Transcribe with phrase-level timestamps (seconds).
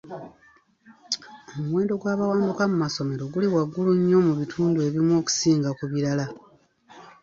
[1.57, 6.25] Omuwendo gw'abawanduka mu masomero guli waggulu nnyo mu bitundu ebimu okusinga ku birala.